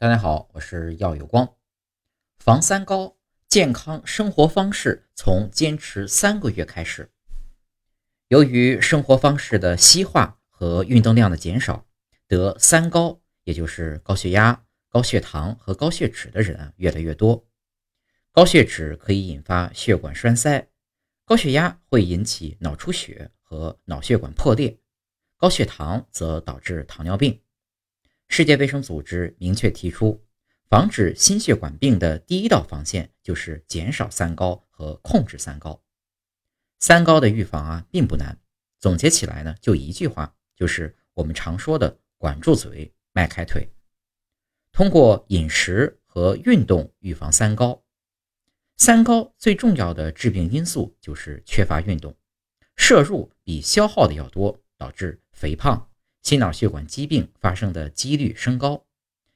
[0.00, 1.56] 大家好，我是耀有光。
[2.38, 3.16] 防三高，
[3.48, 7.10] 健康生活方式从坚持三个月开始。
[8.28, 11.84] 由于生活方式的西化和运动量的减少，
[12.28, 17.48] 得三高，也就是高血压、高血糖和高血脂的人啊越来越多。
[18.30, 20.68] 高血脂可以引发血管栓塞，
[21.24, 24.78] 高血压会引起脑出血和脑血管破裂，
[25.36, 27.40] 高血糖则导致糖尿病。
[28.28, 30.22] 世界卫生组织明确提出，
[30.68, 35.82] 防止心血管病的第一道防线就是减少三高和控制三高。
[36.78, 38.38] 三高的预防啊，并不难。
[38.78, 43.68] 总结起来呢，就一句话，就是我们常说的“管住嘴，迈开腿”。
[44.70, 47.82] 通过饮食和运动预防三高。
[48.76, 52.16] 三高最重要的致病因素就是缺乏运动，
[52.76, 55.90] 摄入比消耗的要多，导致肥胖。
[56.22, 58.84] 心脑血管疾病发生的几率升高，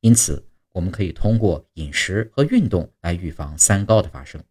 [0.00, 4.42] 因此我们可以通过饮食和运动来预防三高的发生。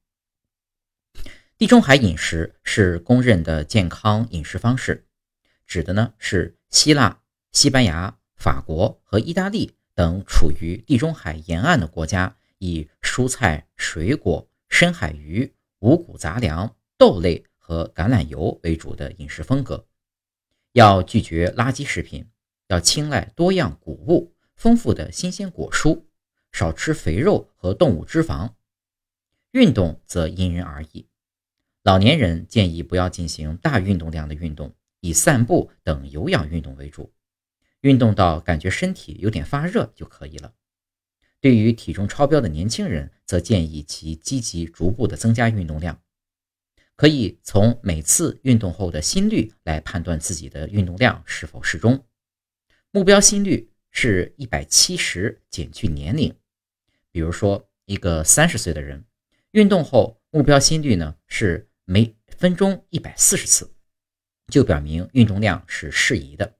[1.57, 5.05] 地中海饮食是公认的健康饮食方式，
[5.67, 7.21] 指的呢是希腊、
[7.51, 19.85] 西班牙、法国和意大利等处于地中海沿岸的国家，以蔬菜、水果、深海鱼、五谷杂粮、豆类和橄榄油为主的饮食风格。
[20.73, 22.27] 要拒绝垃圾食品，
[22.67, 26.03] 要青睐多样谷物、丰富的新鲜果蔬，
[26.51, 28.53] 少吃肥肉和动物脂肪。
[29.51, 31.07] 运动则因人而异，
[31.83, 37.13] 老年人建议不要进行大运动量的运动，以散步等有氧运动为主，
[37.81, 40.53] 运动到感觉身体有点发热就可以了。
[41.39, 46.01] 对于体重超标的年轻人，则建议其积极逐步的增加运动量。
[46.95, 52.05] 可以从每次运动后的心率来判断自己的运动量是否适中。
[52.91, 56.35] 目标心率是一百七十减去年龄，
[57.11, 59.03] 比如说一个三十岁的人，
[59.51, 63.73] 运动后目标心率呢是每分钟一百四十次，
[64.47, 66.55] 就表明运动量是适宜的。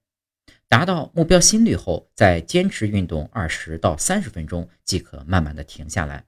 [0.68, 6.26] 达到目标心率后，再坚持运动二十到三十分钟，即可慢慢的停下来。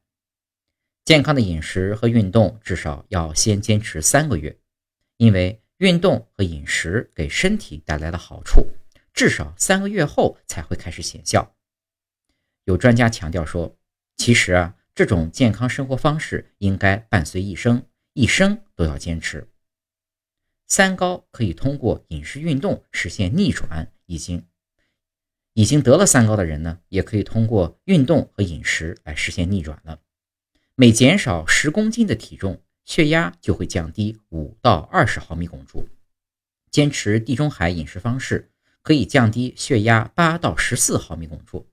[1.06, 4.58] 健康的饮食和运动至少要先坚持三个月，
[5.18, 8.68] 因为运动和饮食给身体带来的好处，
[9.14, 11.56] 至少三个月后才会开始显效。
[12.64, 13.78] 有专家强调说，
[14.18, 19.48] 其实啊，这种健康生活方式应该伴随一生，一生都要坚持。
[20.66, 24.44] 三高可以通过饮食运动实现逆转，已经
[25.54, 30.00] 已经得了三高的人呢，也可以通过运动和饮食来实现逆转了。
[30.78, 35.88] 每减少十公斤的体重，血压就会降低五到二十毫米汞柱。
[36.70, 41.66] 坚持地中海饮食方式，可以降低血压八到十四毫米汞柱。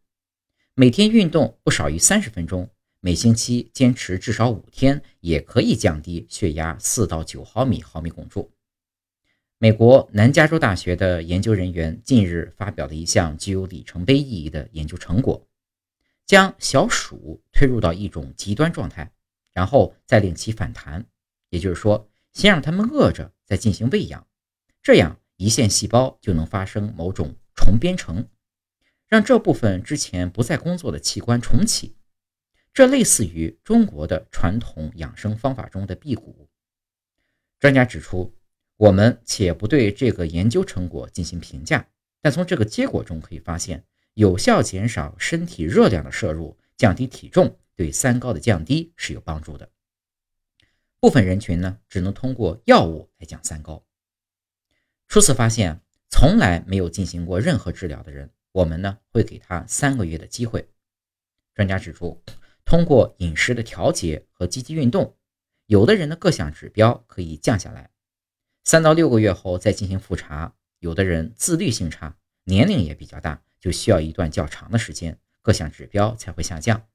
[0.75, 2.71] 每天运动不少于三十分钟，
[3.01, 8.53] 每星期坚持至少五天，也可以降低血压四到九毫米毫米汞柱。
[9.59, 15.45] 美国南加州大学的研究人员近日发表了一项具有里程碑意义的研究成果。
[16.27, 19.13] 将小鼠推入到一种极端状态，
[19.53, 21.05] 然后再令其反弹，
[21.51, 24.27] 也就是说，先让它们饿着，再进行喂养，
[24.83, 28.29] 这样胰腺细胞就能发生某种重编程，
[29.09, 31.97] 让这部分之前不再工作的器官重启。
[32.73, 36.49] 这类似于中国的传统养生方法中的辟谷。
[37.61, 38.35] 专家指出，
[38.79, 41.87] 我们且不对这个研究成果进行评价，
[42.23, 43.85] 但从这个结果中可以发现。
[44.15, 49.71] 有效减少身体热量的摄入，降低体重，对三高的降低是有帮助的。
[51.01, 53.85] 部分人群呢，只能通过药物来降三高。
[55.09, 60.69] 初次发现从来没有进行过任何治疗的人，我们呢会给他三个月的机会。
[61.55, 62.23] 专家指出，
[62.65, 65.17] 通过饮食的调节和积极运动，
[65.67, 67.91] 有的人的各项指标可以降下来。
[68.65, 73.43] 三到六个月后再进行复查，有的人自律性差，年龄也比较大。
[73.63, 76.89] 就需要一段较长的时间，各项指标才会下降。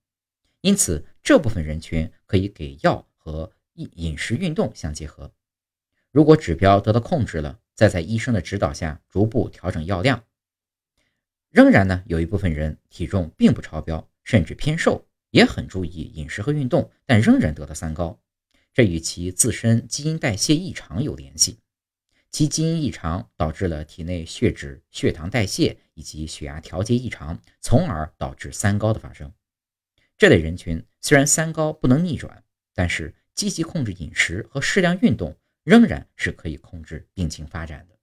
[0.61, 5.31] 因此，这部分人群可以给药和饮饮食运动相结合。
[6.11, 10.25] 如果指标得到控制了，再在医生的指导下逐步调整药量。
[11.51, 18.19] 仍然呢，有一部分人体重并不超标，甚至偏瘦，也很注意饮食和运动，但仍然得了三高。
[18.73, 21.59] 这与其自身基因代谢异常有联系。
[22.29, 29.33] 其基因异常导致了体内血脂、血糖代谢以及血压调节异常，从而导致三高的发生。
[30.15, 32.43] 这类人群虽然三高不能逆转，
[32.75, 37.96] 但是积极控制饮食和适量运动，仍然是可以控制病情发展的。